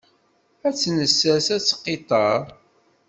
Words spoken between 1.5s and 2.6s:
ad teqqiṭṭer.